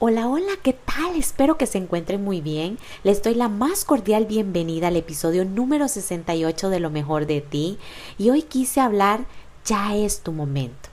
Hola, 0.00 0.28
hola, 0.28 0.52
¿qué 0.62 0.74
tal? 0.74 1.16
Espero 1.16 1.58
que 1.58 1.66
se 1.66 1.76
encuentren 1.76 2.22
muy 2.22 2.40
bien. 2.40 2.78
Les 3.02 3.20
doy 3.20 3.34
la 3.34 3.48
más 3.48 3.84
cordial 3.84 4.26
bienvenida 4.26 4.86
al 4.86 4.96
episodio 4.96 5.44
número 5.44 5.88
68 5.88 6.70
de 6.70 6.78
Lo 6.78 6.88
mejor 6.88 7.26
de 7.26 7.40
ti. 7.40 7.78
Y 8.16 8.30
hoy 8.30 8.42
quise 8.42 8.80
hablar, 8.80 9.26
ya 9.64 9.96
es 9.96 10.20
tu 10.20 10.30
momento. 10.30 10.87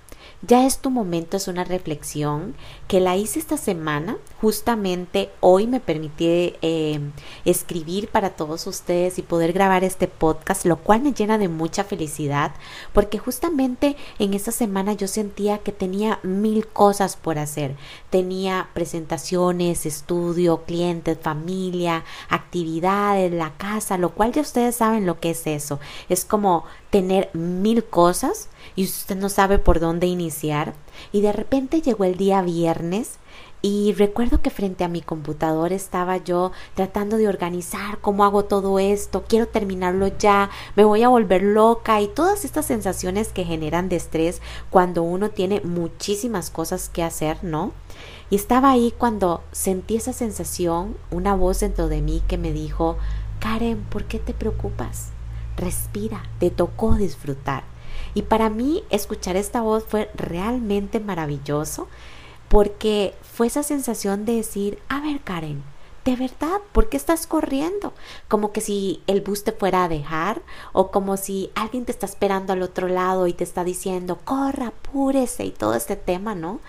Ya 0.46 0.66
es 0.66 0.80
tu 0.80 0.92
momento, 0.92 1.38
es 1.38 1.48
una 1.48 1.64
reflexión 1.64 2.56
que 2.88 3.00
la 3.00 3.16
hice 3.16 3.40
esta 3.40 3.58
semana. 3.58 4.18
Justamente 4.42 5.32
hoy 5.40 5.66
me 5.66 5.80
permití 5.80 6.54
eh, 6.62 7.00
escribir 7.46 8.10
para 8.10 8.32
todos 8.32 8.68
ustedes 8.68 9.18
y 9.18 9.24
poder 9.24 9.54
grabar 9.54 9.84
este 9.84 10.08
podcast, 10.08 10.66
lo 10.66 10.76
cual 10.78 11.02
me 11.02 11.14
llena 11.14 11.38
de 11.38 11.48
mucha 11.48 11.84
felicidad, 11.84 12.52
porque 12.94 13.18
justamente 13.18 13.96
en 14.20 14.34
esta 14.34 14.52
semana 14.52 14.94
yo 14.94 15.08
sentía 15.08 15.60
que 15.60 15.72
tenía 15.72 16.20
mil 16.22 16.68
cosas 16.68 17.16
por 17.16 17.40
hacer. 17.40 17.76
Tenía 18.12 18.70
presentaciones, 18.74 19.86
estudio, 19.86 20.64
clientes, 20.66 21.18
familia, 21.20 22.04
actividades, 22.30 23.32
la 23.32 23.54
casa, 23.58 23.98
lo 23.98 24.14
cual 24.14 24.34
ya 24.34 24.42
ustedes 24.42 24.76
saben 24.76 25.08
lo 25.08 25.20
que 25.20 25.32
es 25.32 25.48
eso. 25.48 25.80
Es 26.10 26.24
como 26.24 26.66
tener 26.92 27.30
mil 27.34 27.84
cosas 27.86 28.50
y 28.76 28.86
usted 28.86 29.16
no 29.16 29.30
sabe 29.30 29.60
por 29.60 29.80
dónde 29.80 30.08
iniciar. 30.08 30.74
Y 31.12 31.22
de 31.22 31.32
repente 31.32 31.82
llegó 31.82 32.04
el 32.04 32.18
día 32.18 32.42
viernes 32.42 33.18
y 33.62 33.94
recuerdo 33.94 34.42
que 34.42 34.50
frente 34.50 34.84
a 34.84 34.88
mi 34.88 35.02
computador 35.02 35.74
estaba 35.74 36.18
yo 36.18 36.52
tratando 36.76 37.18
de 37.18 37.28
organizar 37.28 37.98
cómo 38.00 38.24
hago 38.24 38.46
todo 38.46 38.78
esto, 38.78 39.24
quiero 39.28 39.48
terminarlo 39.48 40.08
ya, 40.08 40.52
me 40.76 40.84
voy 40.84 41.02
a 41.04 41.10
volver 41.10 41.42
loca 41.42 42.00
y 42.00 42.08
todas 42.08 42.46
estas 42.46 42.66
sensaciones 42.66 43.30
que 43.30 43.44
generan 43.44 43.90
de 43.90 43.96
estrés 43.96 44.42
cuando 44.70 45.02
uno 45.02 45.30
tiene 45.30 45.62
muchísimas 45.62 46.52
cosas 46.52 46.90
que 46.90 47.02
hacer, 47.02 47.44
¿no? 47.44 47.72
Y 48.30 48.36
estaba 48.36 48.72
ahí 48.72 48.94
cuando 48.96 49.44
sentí 49.52 49.96
esa 49.96 50.14
sensación, 50.14 50.96
una 51.10 51.36
voz 51.36 51.60
dentro 51.60 51.88
de 51.88 52.02
mí 52.02 52.22
que 52.28 52.38
me 52.38 52.52
dijo, 52.52 52.98
Karen, 53.40 53.84
¿por 53.90 54.06
qué 54.06 54.20
te 54.20 54.34
preocupas? 54.34 55.12
respira, 55.58 56.24
te 56.40 56.50
tocó 56.50 56.96
disfrutar. 56.96 57.64
Y 58.16 58.24
para 58.24 58.50
mí 58.50 58.84
escuchar 58.90 59.36
esta 59.36 59.62
voz 59.62 59.84
fue 59.84 60.10
realmente 60.16 61.00
maravilloso 61.00 61.88
porque 62.50 63.14
fue 63.22 63.48
esa 63.48 63.62
sensación 63.62 64.26
de 64.26 64.38
decir, 64.38 64.80
a 64.90 65.02
ver 65.02 65.20
Karen, 65.22 65.64
de 66.06 66.16
verdad, 66.16 66.62
¿por 66.72 66.88
qué 66.88 66.98
estás 66.98 67.26
corriendo? 67.26 67.94
Como 68.28 68.52
que 68.52 68.62
si 68.62 69.02
el 69.08 69.22
bus 69.22 69.44
te 69.44 69.52
fuera 69.52 69.84
a 69.84 69.90
dejar 69.90 70.44
o 70.72 70.92
como 70.92 71.18
si 71.18 71.52
alguien 71.56 71.84
te 71.84 71.92
está 71.92 72.06
esperando 72.06 72.54
al 72.54 72.62
otro 72.62 72.88
lado 72.88 73.26
y 73.26 73.34
te 73.34 73.44
está 73.44 73.64
diciendo, 73.64 74.20
corra, 74.24 74.68
apúrese 74.68 75.46
y 75.46 75.52
todo 75.52 75.74
este 75.74 75.96
tema, 75.96 76.36
¿no? 76.36 76.60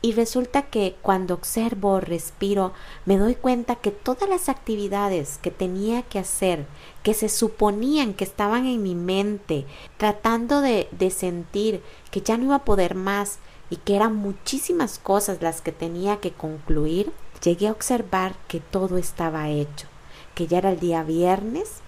Y 0.00 0.12
resulta 0.12 0.62
que 0.62 0.96
cuando 1.02 1.34
observo, 1.34 1.98
respiro, 1.98 2.72
me 3.04 3.18
doy 3.18 3.34
cuenta 3.34 3.74
que 3.74 3.90
todas 3.90 4.28
las 4.28 4.48
actividades 4.48 5.38
que 5.38 5.50
tenía 5.50 6.02
que 6.02 6.20
hacer, 6.20 6.66
que 7.02 7.14
se 7.14 7.28
suponían 7.28 8.14
que 8.14 8.22
estaban 8.22 8.66
en 8.66 8.82
mi 8.82 8.94
mente, 8.94 9.66
tratando 9.96 10.60
de, 10.60 10.88
de 10.92 11.10
sentir 11.10 11.82
que 12.12 12.20
ya 12.20 12.36
no 12.36 12.44
iba 12.44 12.54
a 12.56 12.64
poder 12.64 12.94
más 12.94 13.38
y 13.70 13.76
que 13.76 13.96
eran 13.96 14.14
muchísimas 14.14 15.00
cosas 15.00 15.42
las 15.42 15.60
que 15.62 15.72
tenía 15.72 16.18
que 16.18 16.32
concluir, 16.32 17.12
llegué 17.42 17.66
a 17.66 17.72
observar 17.72 18.36
que 18.46 18.60
todo 18.60 18.98
estaba 18.98 19.48
hecho, 19.48 19.88
que 20.36 20.46
ya 20.46 20.58
era 20.58 20.70
el 20.70 20.78
día 20.78 21.02
viernes 21.02 21.80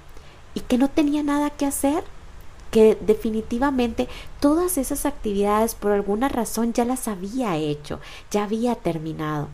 y 0.54 0.60
que 0.60 0.78
no 0.78 0.90
tenía 0.90 1.22
nada 1.22 1.50
que 1.50 1.66
hacer 1.66 2.02
que 2.70 2.96
definitivamente 3.00 4.08
todas 4.38 4.78
esas 4.78 5.06
actividades 5.06 5.74
por 5.74 5.92
alguna 5.92 6.28
razón 6.28 6.72
ya 6.72 6.84
las 6.84 7.08
había 7.08 7.56
hecho, 7.56 8.00
ya 8.30 8.44
había 8.44 8.74
terminado. 8.76 9.48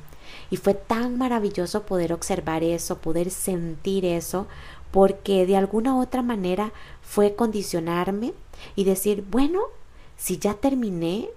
Y 0.51 0.59
fue 0.59 0.75
tan 0.75 1.19
maravilloso 1.19 1.85
poder 1.85 2.13
observar 2.13 2.63
eso, 2.63 2.99
poder 2.99 3.31
sentir 3.31 4.05
eso, 4.05 4.47
porque 4.91 5.47
de 5.47 5.57
alguna 5.57 5.99
otra 5.99 6.23
manera 6.23 6.73
fue 7.03 7.35
condicionarme 7.35 8.33
y 8.75 8.85
decir, 8.85 9.25
bueno, 9.29 9.61
si 10.17 10.39
ya 10.39 10.55
terminé, 10.55 11.29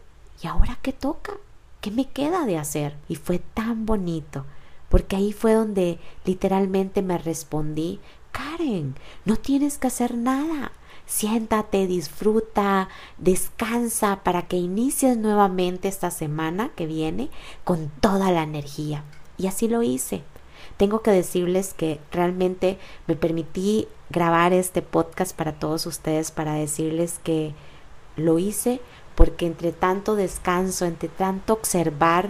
¿y 0.42 0.48
ahora 0.48 0.78
qué 0.82 0.94
toca? 0.94 1.34
¿Qué 1.82 1.92
me 1.92 2.06
queda 2.06 2.46
de 2.46 2.58
hacer? 2.58 2.96
Y 3.08 3.16
fue 3.16 3.40
tan 3.40 3.86
bonito, 3.86 4.46
porque 4.90 5.16
ahí 5.16 5.34
fue 5.34 5.54
donde 5.54 6.00
literalmente 6.26 7.02
me 7.02 7.18
respondí, 7.18 8.00
Karen, 8.32 8.96
no 9.26 9.38
tienes 9.38 9.78
que 9.78 9.88
hacer 9.88 10.16
nada, 10.16 10.72
Siéntate, 11.10 11.88
disfruta, 11.88 12.88
descansa 13.18 14.22
para 14.24 14.44
que 14.44 14.58
inicies 14.58 15.18
nuevamente 15.18 15.88
esta 15.88 16.12
semana 16.12 16.70
que 16.76 16.86
viene 16.86 17.32
con 17.64 17.90
toda 18.00 18.32
la 18.32 18.44
energía. 18.44 19.04
Y 19.36 19.48
así 19.48 19.68
lo 19.68 19.82
hice. 19.82 20.22
Tengo 20.78 21.02
que 21.02 21.10
decirles 21.10 21.74
que 21.74 22.00
realmente 22.12 22.78
me 23.08 23.16
permití 23.16 23.88
grabar 24.12 24.54
este 24.54 24.84
podcast 24.84 25.36
para 25.36 25.54
todos 25.54 25.88
ustedes, 25.88 26.30
para 26.30 26.54
decirles 26.54 27.20
que 27.24 27.56
lo 28.16 28.38
hice 28.38 28.80
porque 29.16 29.48
entre 29.48 29.72
tanto 29.72 30.16
descanso, 30.16 30.86
entre 30.86 31.10
tanto 31.10 31.54
observar, 31.54 32.30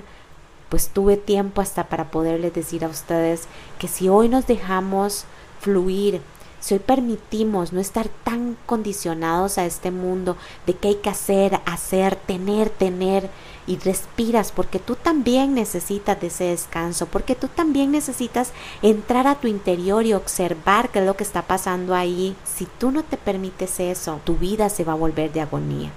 pues 0.69 0.87
tuve 0.87 1.17
tiempo 1.17 1.59
hasta 1.59 1.89
para 1.89 2.11
poderles 2.11 2.53
decir 2.53 2.85
a 2.85 2.87
ustedes 2.87 3.43
que 3.77 3.89
si 3.89 4.07
hoy 4.07 4.29
nos 4.29 4.47
dejamos 4.47 5.25
fluir 5.59 6.21
si 6.59 6.75
hoy 6.75 6.79
permitimos 6.79 7.73
no 7.73 7.79
estar 7.79 8.09
tan 8.23 8.57
condicionados 8.65 9.57
a 9.57 9.65
este 9.65 9.91
mundo 9.91 10.37
de 10.65 10.73
que 10.73 10.89
hay 10.89 10.95
que 10.95 11.09
hacer, 11.09 11.59
hacer, 11.65 12.15
tener, 12.15 12.69
tener, 12.69 13.29
y 13.69 13.77
respiras 13.77 14.51
porque 14.51 14.79
tú 14.79 14.95
también 14.95 15.53
necesitas 15.53 16.19
de 16.19 16.27
ese 16.27 16.45
descanso, 16.45 17.05
porque 17.05 17.35
tú 17.35 17.47
también 17.47 17.91
necesitas 17.91 18.51
entrar 18.81 19.27
a 19.27 19.35
tu 19.35 19.47
interior 19.47 20.07
y 20.07 20.13
observar 20.13 20.89
qué 20.89 20.99
es 20.99 21.05
lo 21.05 21.15
que 21.15 21.23
está 21.23 21.43
pasando 21.43 21.93
ahí. 21.93 22.35
Si 22.43 22.67
tú 22.79 22.89
no 22.89 23.03
te 23.03 23.15
permites 23.15 23.79
eso, 23.79 24.21
tu 24.23 24.37
vida 24.37 24.69
se 24.69 24.83
va 24.83 24.93
a 24.93 24.95
volver 24.95 25.31
de 25.31 25.41
agonía. 25.41 25.91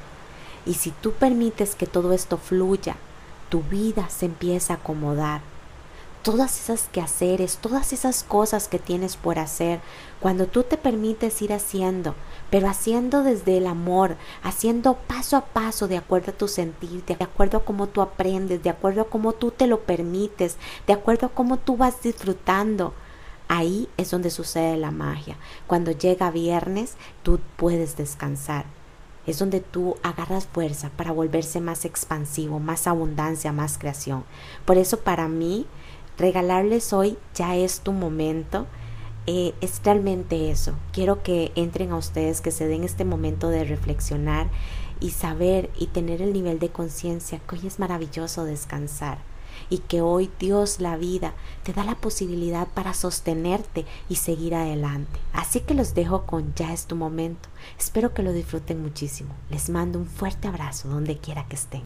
Y 0.66 0.74
si 0.74 0.90
tú 0.90 1.12
permites 1.12 1.74
que 1.74 1.86
todo 1.86 2.12
esto 2.12 2.36
fluya, 2.36 2.96
tu 3.48 3.62
vida 3.62 4.06
se 4.10 4.26
empieza 4.26 4.74
a 4.74 4.76
acomodar 4.76 5.40
todas 6.22 6.58
esas 6.60 6.88
quehaceres, 6.88 7.56
todas 7.56 7.92
esas 7.92 8.22
cosas 8.22 8.68
que 8.68 8.78
tienes 8.78 9.16
por 9.16 9.38
hacer, 9.38 9.80
cuando 10.20 10.46
tú 10.46 10.62
te 10.62 10.76
permites 10.76 11.42
ir 11.42 11.52
haciendo, 11.52 12.14
pero 12.50 12.68
haciendo 12.68 13.22
desde 13.22 13.58
el 13.58 13.66
amor, 13.66 14.16
haciendo 14.42 14.94
paso 14.94 15.36
a 15.36 15.46
paso 15.46 15.88
de 15.88 15.96
acuerdo 15.96 16.30
a 16.32 16.36
tu 16.36 16.48
sentir, 16.48 17.04
de 17.04 17.16
acuerdo 17.18 17.58
a 17.58 17.64
cómo 17.64 17.88
tú 17.88 18.02
aprendes, 18.02 18.62
de 18.62 18.70
acuerdo 18.70 19.02
a 19.02 19.08
cómo 19.08 19.32
tú 19.32 19.50
te 19.50 19.66
lo 19.66 19.80
permites, 19.80 20.56
de 20.86 20.92
acuerdo 20.92 21.26
a 21.26 21.30
cómo 21.30 21.56
tú 21.56 21.76
vas 21.76 22.02
disfrutando. 22.02 22.94
Ahí 23.48 23.88
es 23.96 24.10
donde 24.10 24.30
sucede 24.30 24.76
la 24.76 24.90
magia. 24.92 25.36
Cuando 25.66 25.90
llega 25.90 26.30
viernes, 26.30 26.94
tú 27.22 27.40
puedes 27.56 27.96
descansar. 27.96 28.64
Es 29.26 29.38
donde 29.38 29.60
tú 29.60 29.96
agarras 30.02 30.46
fuerza 30.46 30.90
para 30.96 31.12
volverse 31.12 31.60
más 31.60 31.84
expansivo, 31.84 32.60
más 32.60 32.86
abundancia, 32.86 33.52
más 33.52 33.78
creación. 33.78 34.24
Por 34.64 34.78
eso 34.78 35.00
para 35.00 35.28
mí 35.28 35.66
regalarles 36.18 36.92
hoy 36.92 37.18
ya 37.34 37.56
es 37.56 37.80
tu 37.80 37.92
momento. 37.92 38.66
Eh, 39.26 39.54
es 39.60 39.80
realmente 39.84 40.50
eso. 40.50 40.74
Quiero 40.92 41.22
que 41.22 41.52
entren 41.54 41.92
a 41.92 41.96
ustedes, 41.96 42.40
que 42.40 42.50
se 42.50 42.66
den 42.66 42.82
este 42.82 43.04
momento 43.04 43.48
de 43.48 43.64
reflexionar 43.64 44.48
y 45.00 45.10
saber 45.10 45.70
y 45.76 45.86
tener 45.86 46.22
el 46.22 46.32
nivel 46.32 46.58
de 46.58 46.70
conciencia 46.70 47.38
que 47.38 47.56
hoy 47.56 47.66
es 47.66 47.78
maravilloso 47.78 48.44
descansar 48.44 49.18
y 49.68 49.78
que 49.78 50.00
hoy 50.00 50.30
Dios 50.38 50.80
la 50.80 50.96
vida 50.96 51.34
te 51.62 51.72
da 51.72 51.84
la 51.84 51.94
posibilidad 51.94 52.68
para 52.68 52.94
sostenerte 52.94 53.86
y 54.08 54.16
seguir 54.16 54.54
adelante. 54.54 55.20
Así 55.32 55.60
que 55.60 55.74
los 55.74 55.94
dejo 55.94 56.26
con 56.26 56.54
ya 56.54 56.72
es 56.72 56.86
tu 56.86 56.96
momento. 56.96 57.48
Espero 57.78 58.14
que 58.14 58.22
lo 58.22 58.32
disfruten 58.32 58.82
muchísimo. 58.82 59.34
Les 59.50 59.70
mando 59.70 59.98
un 59.98 60.06
fuerte 60.06 60.48
abrazo 60.48 60.88
donde 60.88 61.18
quiera 61.18 61.46
que 61.48 61.56
estén. 61.56 61.84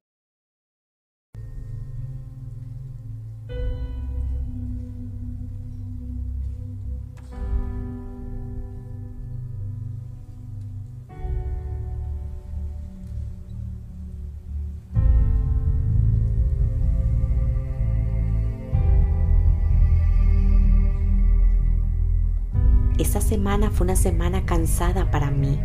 Esa 22.99 23.21
semana 23.21 23.71
fue 23.71 23.85
una 23.85 23.97
semana 23.97 24.47
cansada 24.47 25.11
para 25.11 25.31
mí. 25.31 25.59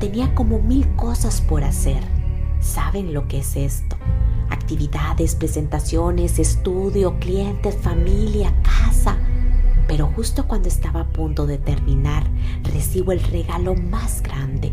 Tenía 0.00 0.34
como 0.34 0.60
mil 0.60 0.86
cosas 0.96 1.40
por 1.40 1.64
hacer. 1.64 2.02
¿Saben 2.60 3.14
lo 3.14 3.26
que 3.26 3.38
es 3.38 3.56
esto? 3.56 3.96
Actividades, 4.50 5.34
presentaciones, 5.34 6.38
estudio, 6.38 7.18
clientes, 7.20 7.74
familia, 7.80 8.52
casa. 8.62 9.16
Pero 9.88 10.08
justo 10.08 10.46
cuando 10.46 10.68
estaba 10.68 11.00
a 11.00 11.08
punto 11.08 11.46
de 11.46 11.56
terminar, 11.56 12.24
recibo 12.62 13.12
el 13.12 13.22
regalo 13.22 13.74
más 13.74 14.22
grande. 14.22 14.70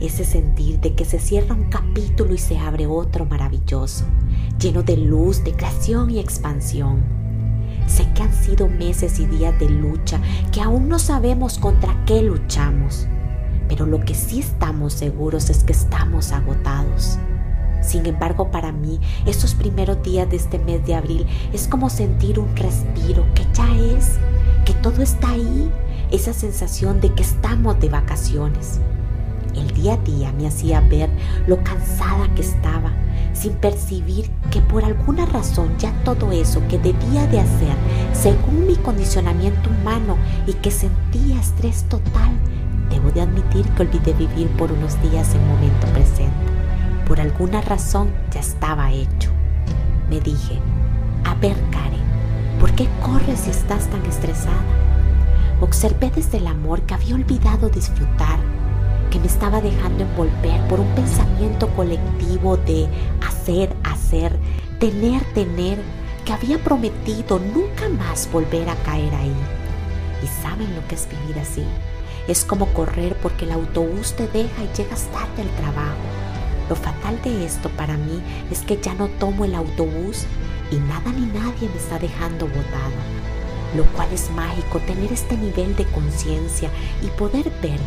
Ese 0.00 0.24
sentir 0.24 0.80
de 0.80 0.94
que 0.94 1.04
se 1.04 1.18
cierra 1.18 1.54
un 1.54 1.64
capítulo 1.64 2.32
y 2.32 2.38
se 2.38 2.58
abre 2.58 2.86
otro 2.86 3.26
maravilloso, 3.26 4.06
lleno 4.58 4.82
de 4.82 4.96
luz, 4.96 5.44
de 5.44 5.52
creación 5.52 6.08
y 6.08 6.18
expansión. 6.18 7.21
Sé 7.92 8.08
que 8.14 8.22
han 8.22 8.32
sido 8.32 8.68
meses 8.68 9.20
y 9.20 9.26
días 9.26 9.58
de 9.60 9.68
lucha, 9.68 10.18
que 10.50 10.62
aún 10.62 10.88
no 10.88 10.98
sabemos 10.98 11.58
contra 11.58 11.94
qué 12.06 12.22
luchamos, 12.22 13.06
pero 13.68 13.84
lo 13.84 14.00
que 14.00 14.14
sí 14.14 14.40
estamos 14.40 14.94
seguros 14.94 15.50
es 15.50 15.62
que 15.62 15.74
estamos 15.74 16.32
agotados. 16.32 17.18
Sin 17.82 18.06
embargo, 18.06 18.50
para 18.50 18.72
mí, 18.72 18.98
estos 19.26 19.54
primeros 19.54 20.02
días 20.02 20.30
de 20.30 20.36
este 20.36 20.58
mes 20.58 20.86
de 20.86 20.94
abril 20.94 21.26
es 21.52 21.68
como 21.68 21.90
sentir 21.90 22.38
un 22.38 22.56
respiro 22.56 23.26
que 23.34 23.44
ya 23.52 23.68
es, 23.98 24.12
que 24.64 24.72
todo 24.72 25.02
está 25.02 25.28
ahí, 25.28 25.70
esa 26.10 26.32
sensación 26.32 26.98
de 27.02 27.12
que 27.12 27.22
estamos 27.22 27.78
de 27.78 27.90
vacaciones. 27.90 28.80
El 29.54 29.70
día 29.72 29.94
a 29.94 29.98
día 29.98 30.32
me 30.32 30.46
hacía 30.46 30.80
ver 30.80 31.10
lo 31.46 31.62
cansada 31.62 32.34
que 32.34 32.40
estaba, 32.40 32.90
sin 33.32 33.52
percibir 33.54 34.30
que 34.50 34.60
por 34.60 34.84
alguna 34.84 35.26
razón 35.26 35.76
ya 35.78 35.92
todo 36.04 36.32
eso 36.32 36.62
que 36.68 36.78
debía 36.78 37.26
de 37.26 37.40
hacer 37.40 37.74
según 38.12 38.66
mi 38.66 38.76
condicionamiento 38.76 39.70
humano 39.70 40.16
y 40.46 40.54
que 40.54 40.70
sentía 40.70 41.40
estrés 41.40 41.84
total, 41.84 42.32
debo 42.90 43.10
de 43.10 43.22
admitir 43.22 43.66
que 43.70 43.82
olvidé 43.82 44.12
vivir 44.12 44.48
por 44.56 44.70
unos 44.72 45.00
días 45.02 45.34
el 45.34 45.40
momento 45.42 45.86
presente. 45.88 46.32
Por 47.06 47.20
alguna 47.20 47.60
razón 47.60 48.10
ya 48.30 48.40
estaba 48.40 48.92
hecho. 48.92 49.30
Me 50.08 50.20
dije, 50.20 50.58
a 51.24 51.34
ver 51.34 51.56
Karen, 51.70 52.02
¿por 52.60 52.72
qué 52.72 52.88
corres 53.02 53.40
si 53.40 53.50
estás 53.50 53.88
tan 53.88 54.04
estresada? 54.06 54.62
Observé 55.60 56.10
desde 56.14 56.38
el 56.38 56.46
amor 56.46 56.82
que 56.82 56.94
había 56.94 57.14
olvidado 57.14 57.68
disfrutar 57.68 58.38
que 59.12 59.20
me 59.20 59.26
estaba 59.26 59.60
dejando 59.60 60.04
envolver 60.04 60.66
por 60.68 60.80
un 60.80 60.88
pensamiento 60.94 61.68
colectivo 61.76 62.56
de 62.56 62.88
hacer, 63.20 63.76
hacer, 63.84 64.38
tener, 64.78 65.22
tener, 65.34 65.78
que 66.24 66.32
había 66.32 66.56
prometido 66.56 67.38
nunca 67.38 67.90
más 67.90 68.30
volver 68.32 68.70
a 68.70 68.76
caer 68.76 69.14
ahí. 69.14 69.34
¿Y 70.22 70.26
saben 70.42 70.74
lo 70.74 70.86
que 70.88 70.94
es 70.94 71.06
vivir 71.08 71.38
así? 71.38 71.62
Es 72.26 72.44
como 72.44 72.72
correr 72.72 73.14
porque 73.20 73.44
el 73.44 73.52
autobús 73.52 74.14
te 74.14 74.28
deja 74.28 74.62
y 74.62 74.76
llegas 74.76 75.02
tarde 75.12 75.42
al 75.42 75.56
trabajo. 75.60 75.96
Lo 76.70 76.76
fatal 76.76 77.20
de 77.22 77.44
esto 77.44 77.68
para 77.70 77.98
mí 77.98 78.22
es 78.50 78.60
que 78.60 78.80
ya 78.80 78.94
no 78.94 79.08
tomo 79.08 79.44
el 79.44 79.54
autobús 79.54 80.24
y 80.70 80.76
nada 80.76 81.12
ni 81.12 81.26
nadie 81.26 81.68
me 81.68 81.76
está 81.76 81.98
dejando 81.98 82.46
botado. 82.46 82.96
Lo 83.76 83.84
cual 83.92 84.08
es 84.12 84.30
mágico 84.30 84.78
tener 84.86 85.12
este 85.12 85.36
nivel 85.36 85.76
de 85.76 85.84
conciencia 85.86 86.70
y 87.02 87.08
poder 87.18 87.50
ver 87.60 87.80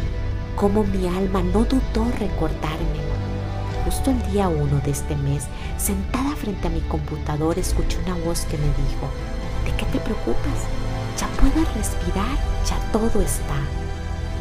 cómo 0.55 0.83
mi 0.83 1.07
alma 1.07 1.41
no 1.41 1.65
dudó 1.65 2.11
recordarme. 2.17 3.03
Justo 3.83 4.09
el 4.09 4.31
día 4.31 4.47
1 4.47 4.81
de 4.83 4.91
este 4.91 5.15
mes, 5.17 5.43
sentada 5.77 6.35
frente 6.35 6.67
a 6.67 6.71
mi 6.71 6.81
computador, 6.81 7.59
escuché 7.59 7.97
una 8.05 8.15
voz 8.25 8.41
que 8.45 8.57
me 8.57 8.63
dijo, 8.63 9.09
¿de 9.65 9.71
qué 9.77 9.85
te 9.91 9.99
preocupas? 9.99 10.59
Ya 11.19 11.27
puedes 11.39 11.73
respirar, 11.75 12.37
ya 12.67 12.79
todo 12.91 13.21
está. 13.21 13.55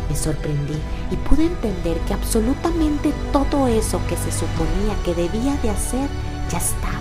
Me 0.09 0.17
sorprendí 0.17 0.79
y 1.11 1.17
pude 1.17 1.47
entender 1.47 1.99
que 2.01 2.15
absolutamente 2.15 3.13
todo 3.33 3.67
eso 3.69 4.01
que 4.09 4.17
se 4.17 4.33
suponía 4.33 4.95
que 5.05 5.15
debía 5.15 5.57
de 5.57 5.71
hacer 5.71 6.09
ya 6.51 6.59
estaba. 6.59 6.95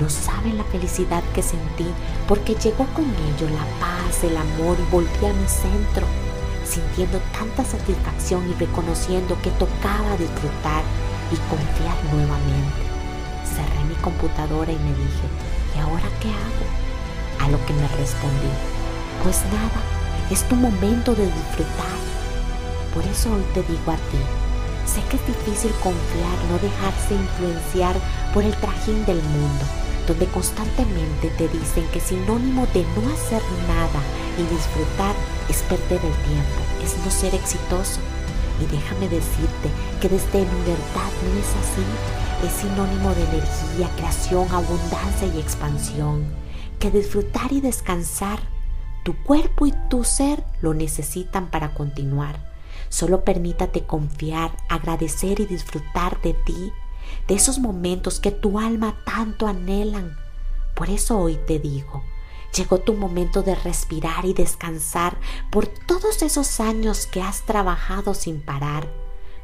No 0.00 0.10
saben 0.10 0.58
la 0.58 0.64
felicidad 0.64 1.22
que 1.34 1.42
sentí 1.42 1.86
porque 2.28 2.54
llegó 2.54 2.86
con 2.94 3.04
ello 3.04 3.48
la 3.50 3.64
paz, 3.80 4.22
el 4.22 4.36
amor 4.36 4.76
y 4.78 4.90
volví 4.90 5.26
a 5.26 5.32
mi 5.32 5.48
centro 5.48 6.06
sintiendo 6.66 7.20
tanta 7.32 7.64
satisfacción 7.64 8.50
y 8.50 8.54
reconociendo 8.54 9.40
que 9.42 9.50
tocaba 9.52 10.16
disfrutar 10.18 10.82
y 11.30 11.36
confiar 11.48 11.96
nuevamente. 12.12 12.82
Cerré 13.44 13.84
mi 13.88 13.94
computadora 13.96 14.72
y 14.72 14.78
me 14.78 14.90
dije, 14.90 15.26
¿y 15.74 15.78
ahora 15.78 16.08
qué 16.20 16.28
hago? 16.28 16.66
A 17.44 17.48
lo 17.48 17.64
que 17.66 17.72
me 17.74 17.88
respondí, 17.96 18.50
pues 19.22 19.42
nada, 19.52 19.80
es 20.30 20.42
tu 20.48 20.56
momento 20.56 21.14
de 21.14 21.26
disfrutar. 21.26 21.96
Por 22.92 23.04
eso 23.04 23.32
hoy 23.32 23.44
te 23.54 23.62
digo 23.62 23.92
a 23.92 23.96
ti, 23.96 24.20
sé 24.86 25.02
que 25.08 25.16
es 25.16 25.26
difícil 25.26 25.70
confiar, 25.82 26.36
no 26.50 26.58
dejarse 26.58 27.14
influenciar 27.14 27.94
por 28.34 28.42
el 28.42 28.54
trajín 28.56 29.04
del 29.06 29.22
mundo, 29.22 29.64
donde 30.06 30.26
constantemente 30.26 31.30
te 31.38 31.48
dicen 31.48 31.86
que 31.92 32.00
sinónimo 32.00 32.66
de 32.72 32.84
no 32.96 33.12
hacer 33.12 33.42
nada 33.68 34.00
y 34.38 34.42
disfrutar 34.54 35.14
es 35.48 35.62
perder 35.62 36.04
el 36.04 36.14
tiempo, 36.24 36.60
es 36.82 36.96
no 37.04 37.10
ser 37.10 37.34
exitoso. 37.34 38.00
Y 38.60 38.66
déjame 38.66 39.08
decirte 39.08 39.68
que 40.00 40.08
desde 40.08 40.40
mi 40.40 40.60
verdad 40.60 41.12
no 41.22 41.40
es 41.40 41.50
así. 41.56 41.84
Es 42.46 42.52
sinónimo 42.52 43.14
de 43.14 43.24
energía, 43.24 43.90
creación, 43.96 44.48
abundancia 44.50 45.26
y 45.34 45.40
expansión. 45.40 46.24
Que 46.78 46.90
disfrutar 46.90 47.52
y 47.52 47.60
descansar, 47.60 48.38
tu 49.04 49.14
cuerpo 49.22 49.66
y 49.66 49.74
tu 49.88 50.04
ser 50.04 50.42
lo 50.60 50.74
necesitan 50.74 51.50
para 51.50 51.74
continuar. 51.74 52.36
Solo 52.88 53.24
permítate 53.24 53.84
confiar, 53.84 54.56
agradecer 54.68 55.40
y 55.40 55.46
disfrutar 55.46 56.20
de 56.22 56.34
ti, 56.34 56.72
de 57.28 57.34
esos 57.34 57.58
momentos 57.58 58.20
que 58.20 58.30
tu 58.30 58.58
alma 58.58 58.96
tanto 59.04 59.46
anhelan. 59.46 60.16
Por 60.74 60.90
eso 60.90 61.18
hoy 61.18 61.38
te 61.46 61.58
digo, 61.58 62.02
Llegó 62.54 62.78
tu 62.78 62.94
momento 62.94 63.42
de 63.42 63.54
respirar 63.54 64.24
y 64.24 64.32
descansar 64.32 65.18
por 65.50 65.66
todos 65.66 66.22
esos 66.22 66.60
años 66.60 67.06
que 67.06 67.22
has 67.22 67.42
trabajado 67.42 68.14
sin 68.14 68.40
parar, 68.40 68.90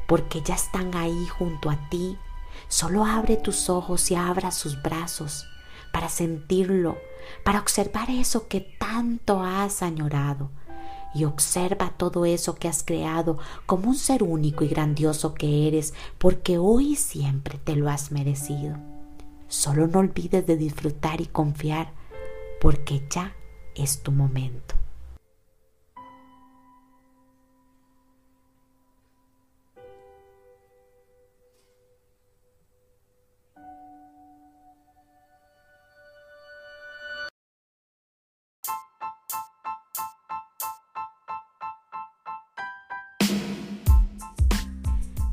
porque 0.07 0.43
ya 0.43 0.55
están 0.55 0.95
ahí 0.95 1.27
junto 1.27 1.71
a 1.71 1.89
ti. 1.89 2.19
Solo 2.69 3.05
abre 3.05 3.37
tus 3.37 3.69
ojos 3.69 4.11
y 4.11 4.15
abra 4.15 4.51
sus 4.51 4.81
brazos 4.83 5.47
para 5.93 6.09
sentirlo, 6.09 6.97
para 7.45 7.61
observar 7.61 8.11
eso 8.11 8.49
que 8.49 8.61
tanto 8.61 9.43
has 9.43 9.83
añorado. 9.83 10.51
Y 11.15 11.25
observa 11.25 11.91
todo 11.91 12.25
eso 12.25 12.55
que 12.55 12.69
has 12.69 12.83
creado 12.83 13.39
como 13.67 13.91
un 13.91 13.97
ser 13.97 14.23
único 14.23 14.65
y 14.65 14.69
grandioso 14.69 15.35
que 15.35 15.69
eres, 15.69 15.93
porque 16.17 16.57
hoy 16.57 16.93
y 16.93 16.97
siempre 16.97 17.59
te 17.59 17.77
lo 17.77 17.91
has 17.91 18.11
merecido. 18.11 18.79
Solo 19.49 19.87
no 19.87 19.99
olvides 19.99 20.47
de 20.47 20.57
disfrutar 20.57 21.21
y 21.21 21.27
confiar 21.27 21.93
porque 22.63 23.03
ya 23.11 23.35
es 23.75 24.05
tu 24.05 24.13
momento. 24.13 24.77